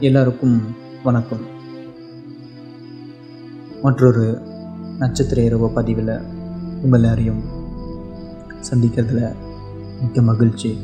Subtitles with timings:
[0.00, 0.60] எல்லாருக்கும்
[1.02, 1.42] வணக்கம்.
[3.82, 4.42] மற்றொரு
[4.98, 6.20] நட்சத்திர இரவு பதிவில்
[6.82, 7.42] உங்கள் எல்லாரையும்
[8.70, 9.32] சந்திக்கிறதுல
[10.00, 10.78] மிக்க மகிழ்ச்சி.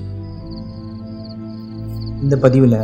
[2.22, 2.78] இந்த பதிவில்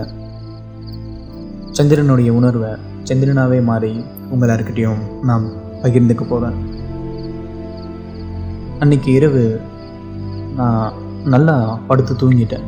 [1.72, 2.70] சந்திரனுடைய உணர்வை
[3.04, 5.46] சந்திரனாகவே மாறி உங்கள் எல்லாருக்கிட்டையும் நான்
[5.82, 6.58] பகிர்ந்துக்க போகிறேன்
[8.78, 9.60] அன்னைக்கு இரவு
[10.56, 10.92] நான்
[11.24, 12.66] நல்லா படுத்து தூங்கிட்டேன்.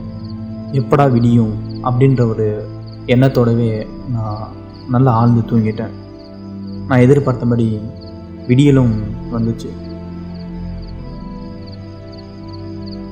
[0.72, 2.76] எப்படா விடியும் அப்படின்ற ஒரு
[3.14, 3.68] எண்ணத்தோடவே
[4.14, 4.42] நான்
[4.94, 5.94] நல்லா ஆழ்ந்து தூங்கிட்டேன்.
[6.88, 7.66] நான் எதிர்பார்த்தபடி
[8.48, 8.94] விடியலும்
[9.34, 9.70] வந்துச்சு.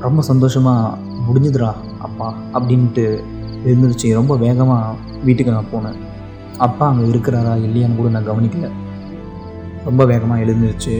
[0.06, 0.96] ரொம்ப சந்தோஷமாக
[1.26, 1.70] முடிஞ்சுதுடா
[2.06, 3.04] அப்பா அப்படின்ட்டு
[3.68, 4.96] இருந்துருச்சு ரொம்ப வேகமாக
[5.26, 5.96] வீட்டுக்கு நான் போனேன்.
[6.66, 8.68] அப்பா அங்கே இருக்கிறாரா இல்லையான்னு கூட நான் கவனிக்கல.
[9.88, 10.94] ரொம்ப வேகமாக எழுந்துருச்சு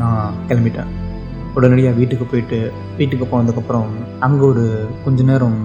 [0.00, 0.90] நான் கிளம்பிட்டேன்.
[1.56, 2.58] உடனடியாக வீட்டுக்கு போயிட்டு
[2.98, 3.88] வீட்டுக்கு போனதுக்கப்புறம்
[4.26, 4.64] அங்கே ஒரு
[5.04, 5.58] கொஞ்ச நேரம்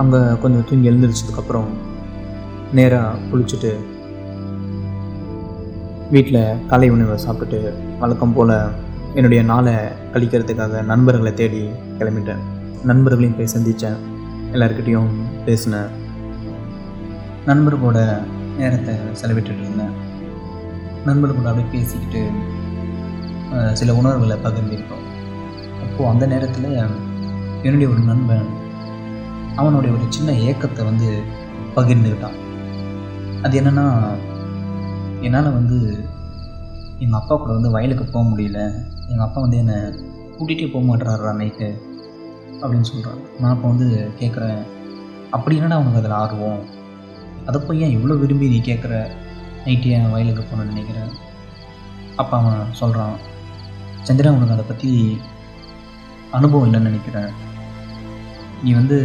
[0.00, 1.70] அங்கே கொஞ்சம் தூங்கி எழுந்திரிச்சதுக்கப்புறம்
[2.76, 3.72] நேராக குளிச்சுட்டு
[6.14, 6.40] வீட்டில்
[6.70, 7.60] காலை உணவை சாப்பிட்டுட்டு
[8.00, 8.54] வழக்கம் போல்
[9.16, 9.74] என்னுடைய நாளை
[10.12, 11.60] கழிக்கிறதுக்காக நண்பர்களை தேடி
[11.98, 12.42] கிளம்பிட்டேன்.
[12.90, 13.98] நண்பர்களையும் போய் சந்தித்தேன்
[14.54, 15.12] எல்லாருக்கிட்டேயும்
[15.46, 15.90] பேசினேன்.
[17.50, 17.98] நண்பர்களோட
[18.60, 19.94] நேரத்தை செலவிட்டுட்டு இருந்தேன்.
[21.06, 22.22] நண்பர்களோட அப்படியே பேசிக்கிட்டு
[23.80, 25.06] சில உணர்வுகளை பகிர்ந்திருக்கோம்.
[25.84, 26.70] அப்போது அந்த நேரத்தில்
[27.66, 28.48] என்னுடைய ஒரு நண்பன்
[29.60, 31.08] அவனுடைய ஒரு சின்ன ஏக்கத்தை வந்து
[31.76, 32.38] பகிர்ந்துக்கிட்டான்.
[33.44, 33.86] அது என்னென்னா
[35.26, 35.78] என்னால் வந்து
[37.02, 38.60] எங்கள் அப்பா கூட வந்து வயலுக்கு போக முடியல.
[39.10, 39.78] எங்கள் அப்பா வந்து என்னை
[40.36, 41.68] கூட்டிகிட்டே போக மாட்டேறாரா நைட்டு
[42.60, 43.88] அப்படின்னு சொல்கிறான் நான் அப்போ வந்து
[44.20, 44.60] கேட்குறேன்
[45.36, 46.62] அப்படி என்னடா அவனுக்கு அதில் ஆர்வம்?
[47.48, 48.94] அதை போய் ஏன் இவ்வளோ விரும்பி நீ கேட்குற
[49.66, 51.12] நைட்டு ஏன் வயலுக்கு போகணும்னு நினைக்கிறேன்
[52.22, 53.14] அப்பா அவன் சொல்கிறான்
[54.08, 54.90] சந்திரா உனக்கு அதை பற்றி
[56.38, 57.30] அனுபவம் இல்லைன்னு நினைக்கிறேன்.
[58.64, 58.96] நீ வந்து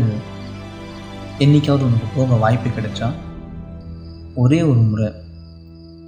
[1.44, 3.08] என்னைக்காவது உனக்கு போக வாய்ப்பு கிடைச்சா
[4.36, 5.10] ஒரே ஒரு முறை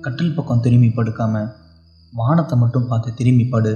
[0.02, 1.42] கட்டில் பக்கம் திரும்பி படுக்காம
[2.14, 3.74] வானத்தை மட்டும் பார்த்து திரும்பி படு.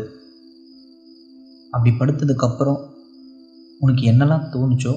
[1.72, 2.80] அப்படி படுத்ததுக்கப்புறம்
[3.80, 4.94] உனக்கு என்னெல்லாம் தோணுச்சோ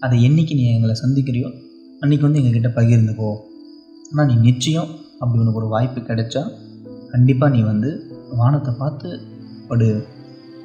[0.00, 1.50] அதை என்னைக்கு நீ எங்களை சந்திக்கிறியோ
[2.02, 3.30] அன்றைக்கி வந்து எங்ககிட்ட பகிர்ந்துக்கோ.
[4.10, 6.42] ஆனால் நீ நிச்சயம் அப்படி உனக்கு ஒரு வாய்ப்பு கிடைச்சா
[7.12, 7.90] கண்டிப்பாக நீ வந்து
[8.36, 9.08] வானத்தை பார்த்து
[9.68, 9.90] படு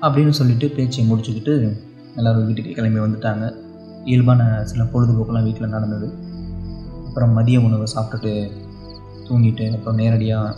[0.02, 1.56] அப்படின்னு சொல்லிட்டு பேச்சை முடிச்சுக்கிட்டு
[2.16, 3.46] எல்லோரும் வீட்டுக்கு கிளம்பி வந்துட்டாங்க.
[4.06, 4.42] இயல்பான
[4.72, 6.08] சில பொழுதுபோக்கெல்லாம் வீட்டில் நடந்தது.
[7.08, 8.34] அப்புறம் மதிய உணவை சாப்பிட்டுட்டு
[9.28, 10.56] தூங்கிட்டு அப்புறம் நேரடியாக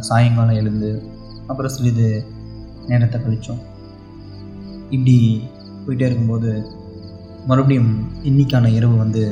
[0.00, 0.90] சாயங்காலம் எழுந்து
[1.46, 2.08] அப்புறம் சிறிது
[2.90, 3.62] நேரத்தை கழித்தோம்
[4.94, 5.16] இப்படி
[5.84, 6.50] போயிட்டே இருக்கும்போது
[7.46, 7.92] மறுபடியும்
[8.28, 9.24] இன்னிக்கான இரவு வந்து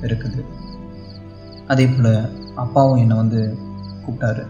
[0.00, 0.40] இருக்குது.
[1.66, 2.12] அதே போல்
[2.54, 3.40] அப்பாவும் என்னை வந்து
[4.04, 4.44] கூப்பிட்டாரு.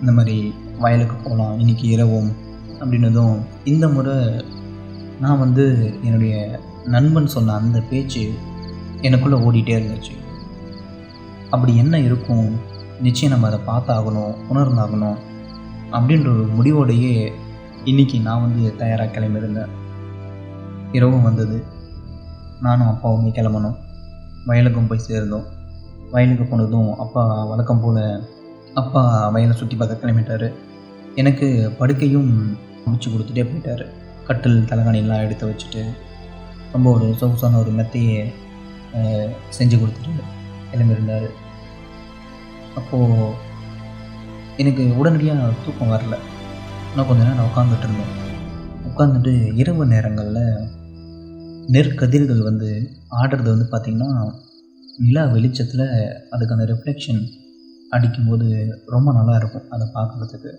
[0.00, 0.36] இந்த மாதிரி
[0.78, 2.30] வயலுக்கு போகலாம் இன்னைக்கு இரவும்
[2.80, 4.16] அப்படின்னதும் இந்த முறை
[5.20, 5.64] நான் வந்து
[6.04, 6.34] என்னுடைய
[6.84, 8.34] நண்பன் சொன்ன அந்த பேச்சு
[9.02, 10.18] எனக்குள்ளே ஓடிட்டே இருந்துச்சு.
[11.50, 12.60] அப்படி என்ன இருக்கும்?
[13.00, 15.16] நிச்சயம் நம்ம அதை பார்த்தாகணும் உணர்ந்தாகணும்
[15.92, 17.32] அப்படின்ற ஒரு முடிவோடையே
[17.84, 19.68] இன்னைக்கு நான் வந்து தயாராக கிளம்பியிருந்தேன்.
[20.92, 21.64] இரவும் வந்தது.
[22.60, 23.76] நானும் அப்பாவுமே கிளம்பணும்.
[24.46, 25.44] வயலுக்கும் போய் சேர்ந்தோம்.
[26.10, 28.28] வயலுக்கு போனதும் அப்பா வழக்கம் போல்
[28.74, 30.52] அப்பா வயலை சுற்றி பார்க்க கிளம்பிட்டாரு.
[31.14, 33.86] எனக்கு படுக்கையும் முடிச்சு கொடுத்துட்டே போயிட்டார்.
[34.26, 35.84] கட்டில் தலைகாணிலாம் எடுத்து வச்சுட்டு
[36.74, 38.18] ரொம்ப ஒரு சொகுசான ஒரு மெத்தையை
[39.56, 40.24] செஞ்சு கொடுத்துட்டு
[40.72, 41.28] கிளம்பியிருந்தார்.
[42.78, 43.16] அப்போது
[44.62, 46.16] எனக்கு உடனடியாக தூக்கம் வரல.
[46.94, 48.14] நான் கொஞ்ச நேரம் உட்காந்துட்டு இருந்தேன்.
[48.90, 49.32] உட்காந்துட்டு
[49.62, 50.44] இரவு நேரங்களில்
[51.74, 52.68] நெற்கதிர்கள் வந்து
[53.20, 54.10] ஆடுறது வந்து பார்த்திங்கன்னா
[55.04, 55.86] நிலா வெளிச்சத்தில்
[56.34, 57.20] அதுக்கான ரிஃப்ளெக்ஷன்
[57.96, 58.46] அடிக்கும்போது
[58.94, 59.68] ரொம்ப நல்லா இருக்கும்.
[59.74, 60.50] அதை பார்க்குறதுக்கு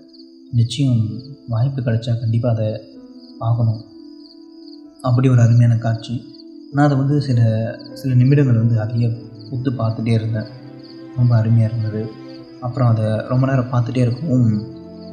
[0.60, 1.04] நிச்சயம்
[1.54, 2.70] வாய்ப்பு கிடைச்சா கண்டிப்பாக அதை
[3.44, 3.82] பார்க்கணும்
[5.02, 6.36] அப்படி ஒரு அருமையான காட்சி.
[6.72, 7.40] நான் அதை வந்து சில
[7.94, 9.08] சில நிமிடங்கள் வந்து அதையே
[9.52, 10.50] உத்து பார்த்துட்டே இருந்தேன்.
[11.16, 12.12] ரொம்ப அருமையாக இருந்தது.
[12.62, 14.68] அப்புறம் அதை ரொம்ப நேரம் பார்த்துட்டே இருக்கவும்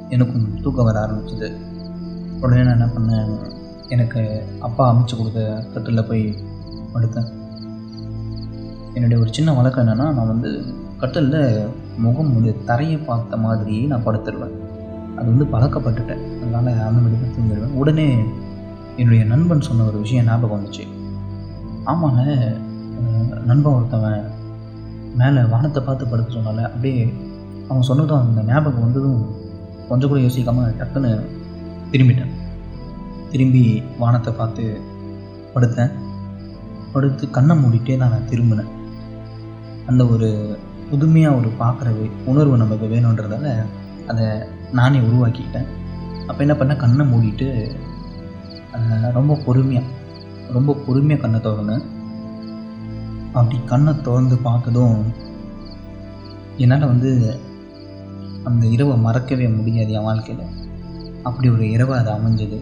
[0.09, 1.49] எனக்கும் தூக்கம் வர ஆரம்பிச்சது.
[2.41, 3.31] உடனே நான் என்ன பண்ணேன்
[3.89, 6.25] எனக்கு அப்பா அமைச்சு கொடுத்த கட்டிலில் போய்
[6.95, 7.29] படுத்தேன்.
[8.95, 10.65] என்னுடைய ஒரு சின்ன வழக்கம் என்னென்னா நான் வந்து
[10.97, 11.69] கட்டிலில்
[11.99, 14.57] முகம் வந்து தரையை பார்த்த மாதிரியே நான் படுத்துருவேன்.
[15.17, 16.23] அது வந்து பழக்கப்பட்டுட்டேன்.
[16.43, 18.19] அதனால் அந்த மாதிரி தான் தூங்கிடுவேன் உடனே
[19.01, 20.85] என்னுடைய நண்பன் சொன்ன ஒரு விஷயம் ஞாபகம் வந்துச்சு.
[21.91, 22.23] ஆமாங்க
[23.51, 24.25] நண்பன் ஒருத்தவன்
[25.21, 27.03] மேலே வானத்தை பார்த்து படுக்க சொன்னால அப்படியே
[27.69, 29.21] அவன் சொன்னதும் அந்த ஞாபகம் வந்ததும்
[29.89, 31.11] கொஞ்சம் கூட யோசிக்காமல் டக்குன்னு
[31.93, 32.35] திரும்பிட்டேன்.
[33.33, 33.63] திரும்பி
[34.03, 34.65] வானத்தை பார்த்து
[35.55, 35.93] படுத்தேன்.
[36.93, 38.73] படுத்து கண்ணை மூடிட்டே நான் திரும்பினேன்.
[39.91, 40.29] அந்த ஒரு
[40.91, 41.89] புதுமையாக ஒரு பார்க்குற
[42.31, 43.49] உணர்வு நமக்கு வேணுன்றதால
[44.11, 44.27] அதை
[44.79, 45.69] நானே உருவாக்கிக்கிட்டேன்.
[46.29, 46.83] அப்போ என்ன பண்ணேன்?
[46.85, 47.49] கண்ணை மூடிட்டு
[49.13, 49.87] ரொம்ப பொறுமையாக
[50.53, 51.85] ரொம்ப பொறுமையாக கண்ணை திறந்தேன்
[53.33, 54.99] அப்படி கண்ணை திறந்து பார்த்ததும்
[56.57, 57.11] என்னால் வந்து
[58.45, 60.55] அந்த இரவை மறக்கவே முடியாது என் வாழ்க்கையில்.
[61.23, 62.59] அப்படி ஒரு இரவு அது அமைஞ்சது.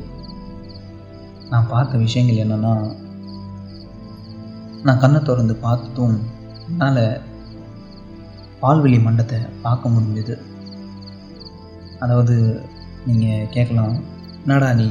[1.51, 2.73] நான் பார்த்த விஷயங்கள் என்னென்னா
[4.83, 6.17] நான் கண்ணை திறந்து பார்த்ததும்
[6.69, 7.21] என்னால்
[8.63, 10.37] பால்வெளி மண்டத்தை பார்க்க முடிஞ்சது.
[11.99, 12.37] அதாவது
[13.07, 13.95] நீங்கள் கேட்கலாம்
[14.43, 14.89] என்னடா நீ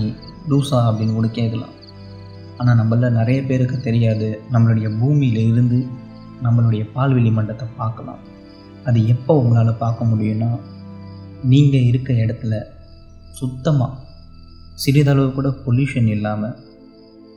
[0.50, 1.74] லூசா அப்படின்னு கூட கேட்கலாம்.
[2.57, 4.27] ஆனால் நம்மள நிறைய பேருக்கு தெரியாது.
[4.53, 5.80] நம்மளுடைய பூமியில் இருந்து
[6.45, 8.21] நம்மளுடைய பால்வெளி மண்டத்தை பார்க்கலாம்.
[8.88, 10.50] அது எப்போ உங்களால் பார்க்க முடியும்னா
[11.51, 12.53] நீங்கள் இருக்க இடத்துல
[13.39, 13.94] சுத்தமாக
[14.83, 16.56] சிறிதளவு கூட பொல்யூஷன் இல்லாமல்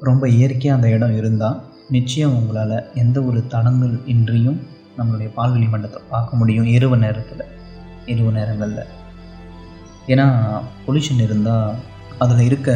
[0.08, 1.58] ரொம்ப இயற்கையாக அந்த இடம் இருந்தால்
[1.96, 4.58] நிச்சயம் உங்களால் எந்த ஒரு தடங்கள் இன்றியும்
[4.98, 7.44] நம்மளுடைய பால்வெளி மண்டத்தை பார்க்க முடியும் இரவு நேரத்தில்
[8.12, 8.90] இரவு நேரங்களில்.
[10.12, 10.26] ஏன்னா
[10.86, 11.78] பொல்யூஷன் இருந்தால்
[12.18, 12.70] அதில் இருக்க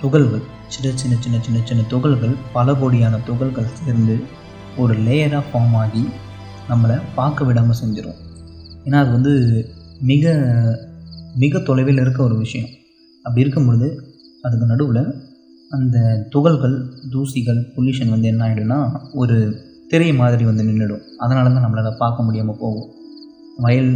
[0.00, 4.16] துகள்கள் சின்ன சின்ன சின்ன சின்ன சின்ன துகள்கள் பல கோடியான துகள்கள் சேர்ந்து
[4.76, 6.02] ஒரு லேயராக ஃபார்ம் ஆகி
[6.68, 8.18] நம்மளை பார்க்க விடாமல் செஞ்சிடும்
[8.84, 9.34] ஏன்னா அது வந்து
[10.00, 10.24] மிக
[11.34, 12.68] மிக தொலைவில் இருக்க ஒரு விஷயம்.
[13.24, 13.88] அப்படி இருக்கும் பொழுது
[14.42, 15.02] அதுக்கு நடுவில்
[15.70, 15.96] அந்த
[16.30, 16.76] துகள்கள்
[17.12, 18.78] தூசிகள் பொல்யூஷன் வந்து என்ன ஆகிடும்னா
[19.12, 19.36] ஒரு
[19.88, 22.88] திரை மாதிரி வந்து நின்றுடும் அதனால தான் நம்மளால் பார்க்க முடியாமல் போகும்.
[23.64, 23.92] வயல்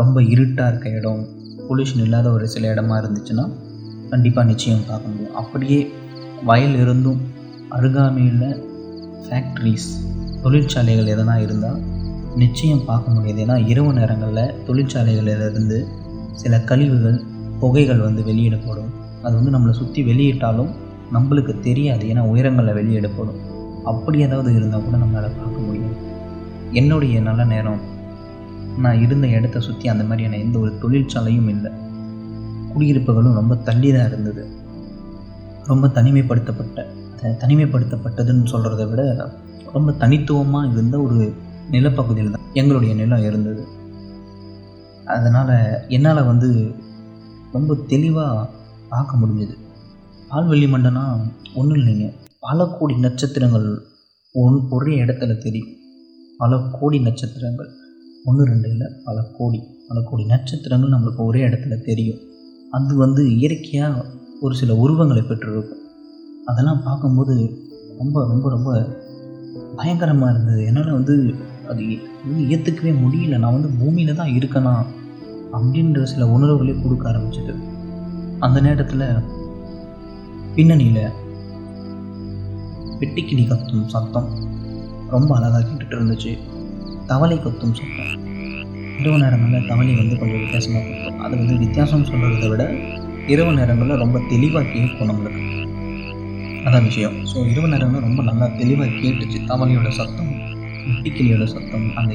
[0.00, 1.22] ரொம்ப இருட்டாக இருக்க இடம்
[1.68, 3.46] பொல்யூஷன் இல்லாத ஒரு சில இடமா இருந்துச்சுன்னா
[4.10, 5.34] கண்டிப்பாக நிச்சயம் பார்க்க முடியும்.
[5.34, 5.92] அப்படியே
[6.44, 7.20] வயல் இருந்தும்
[7.70, 8.64] அருகாமையில்
[9.24, 9.88] ஃபேக்ட்ரிஸ்
[10.42, 11.80] தொழிற்சாலைகள் எதனா இருந்தால்
[12.36, 13.40] நிச்சயம் பார்க்க முடியாது.
[13.44, 15.86] ஏன்னா இரவு நேரங்களில் தொழிற்சாலைகளிலிருந்து
[16.32, 17.22] சில கழிவுகள்
[17.60, 18.90] புகைகள் வந்து வெளியிடப்படும்.
[19.22, 20.70] அது வந்து நம்மளை சுற்றி வெளியிட்டாலும்
[21.12, 22.06] நம்மளுக்கு தெரியாது.
[22.06, 23.38] ஏன்னா உயரங்களில் வெளியிடப்படும்.
[23.84, 25.96] அப்படி ஏதாவது இருந்தால் கூட நம்மளால் பார்க்க முடியும்.
[26.72, 27.80] என்னுடைய நல்ல நேரம்.
[28.78, 31.70] நான் இருந்த இடத்த சுற்றி அந்த மாதிரியான எந்த ஒரு தொழிற்சாலையும் இல்லை.
[32.72, 34.42] குடியிருப்புகளும் ரொம்ப தள்ளி தான் இருந்தது.
[35.70, 36.86] ரொம்ப தனிமைப்படுத்தப்பட்ட
[37.42, 39.02] தனிமைப்படுத்தப்பட்டதுன்னு சொல்கிறத விட
[39.76, 41.18] ரொம்ப தனித்துவமாக இருந்த ஒரு
[41.70, 43.62] நிலப்பகுதியில் தான் எங்களுடைய நிலம் இருந்தது.
[45.14, 45.54] அதனால்
[45.96, 46.48] என்னால் வந்து
[47.56, 48.46] ரொம்ப தெளிவாக
[48.92, 49.54] பார்க்க முடிஞ்சது.
[50.30, 51.04] பால்வெள்ளி மண்டனா
[51.54, 52.08] ஒன்றும் இல்லைங்க.
[52.46, 53.68] பல கோடி நட்சத்திரங்கள்
[54.34, 55.74] ஒன் ஒரே இடத்துல தெரியும்
[56.38, 57.70] பல கோடி நட்சத்திரங்கள்.
[58.24, 62.20] ஒன்று ரெண்டு இல்லை பல கோடி பல கோடி நட்சத்திரங்கள் நம்மளுக்கு ஒரே இடத்துல தெரியும்.
[62.70, 64.04] அது வந்து இயற்கையாக
[64.40, 65.82] ஒரு சில உருவங்களை பெற்றிருக்கும்.
[66.44, 67.64] அதெல்லாம் பார்க்கும்போது
[67.98, 68.88] ரொம்ப ரொம்ப ரொம்ப
[69.76, 70.64] பயங்கரமாக இருந்தது.
[70.64, 71.34] என்னால் வந்து
[71.68, 71.82] அது
[72.18, 73.38] வந்து ஏற்றுக்கவே முடியல.
[73.38, 74.74] நான் வந்து பூமியில் தான் இருக்கேனா
[75.52, 77.54] அப்படின்ற சில உணர்வுகளே கொடுக்க ஆரம்பிச்சது.
[78.38, 79.06] அந்த நேரத்தில்
[80.54, 81.12] பின்னணியில்
[83.00, 84.28] வெட்டிக்கிளி கத்தும் சத்தம்
[85.10, 86.38] ரொம்ப அழகாக கேட்டுட்டு இருந்துச்சு.
[87.06, 88.36] தவளை கத்தும் சத்தம்.
[89.00, 91.20] இரவு நேரங்களில் தவளை வந்து கொஞ்சம் வித்தியாசமாக கொடுக்கும்.
[91.24, 92.64] அது வந்து வித்தியாசம் சொல்கிறத விட
[93.26, 95.42] இரவு நேரங்களில் ரொம்ப தெளிவாக கேட்கும் நம்மளுக்கு.
[96.66, 97.14] அதான் விஷயம்.
[97.30, 99.38] ஸோ இரவு நேரங்களில் ரொம்ப நல்லா தெளிவாக கேட்டுச்சு.
[99.50, 100.32] தவளையோட சத்தம்
[100.88, 102.14] முட்டிக்கிளியோட சத்தம் அந்த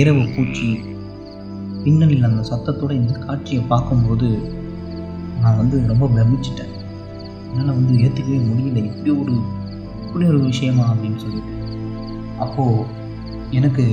[0.00, 0.68] இரவு பூச்சி
[1.84, 4.28] பின்னணியில் அந்த சத்தத்தோட இந்த காட்சியை பார்க்கும்போது
[5.42, 6.72] நான் வந்து ரொம்ப பிரமிச்சிட்டேன்.
[7.50, 8.78] என்னால் வந்து ஏற்றுக்கவே முடியல.
[8.90, 9.34] இப்படி ஒரு
[10.06, 11.54] இப்படி ஒரு விஷயமா அப்படின்னு சொல்லிட்டு.
[12.44, 12.86] அப்போது
[13.50, 13.84] எனக்கு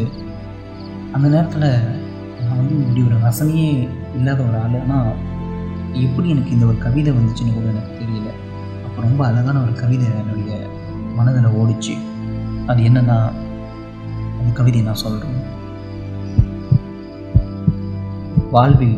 [1.16, 1.70] அந்த நேரத்தில்
[2.46, 3.70] நான் வந்து இப்படி ஒரு ரசனையே
[4.18, 4.76] இல்லாத ஒரு ஆள்.
[4.82, 5.12] ஆனால்
[6.06, 8.30] எப்படி எனக்கு இந்த ஒரு கவிதை வந்துச்சுன்னு கூட எனக்கு தெரியல.
[8.86, 10.58] அப்போ ரொம்ப அழகான ஒரு கவிதை என்னுடைய
[11.18, 11.96] மனதில் ஓடிச்சு.
[12.68, 13.18] அது என்னன்னா
[14.40, 15.42] அந்த கவிதையை நான் சொல்கிறேன்
[18.52, 18.98] வாழ்வில்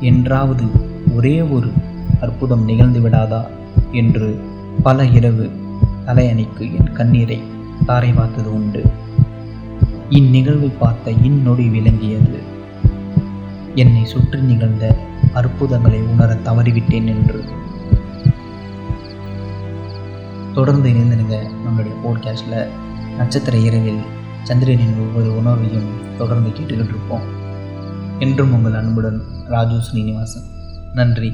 [0.00, 0.64] என்றாவது
[1.14, 1.68] ஒரே ஒரு
[2.20, 3.42] அற்புதம் நிகழ்ந்து விடாதா
[3.92, 4.28] என்று
[4.82, 5.46] பல இரவு
[6.06, 7.38] தலையணிக்கு என் கண்ணீரை
[7.86, 8.82] தாரை பார்த்தது உண்டு.
[10.18, 12.40] இந்நிகழ்வை பார்த்த இந்நொடி விளங்கியது
[13.74, 14.96] என்னை சுற்றி நிகழ்ந்த
[15.32, 17.44] அற்புதங்களை உணர தவறிவிட்டேன் என்று.
[20.54, 22.66] தொடர்ந்து இணைந்திருங்க நம்மளுடைய போட்காஸ்டில்
[23.16, 24.00] நட்சத்திர இரவில்
[24.42, 27.22] சந்திரனின் ஒவ்வொரு உணர்வையும் தொடர்ந்து கேட்டுக்கிட்டு இருப்போம்.
[28.18, 30.42] என்றும் உங்கள் அன்புடன் ராஜு ஸ்ரீனிவாசன்.
[30.94, 31.32] நன்றி.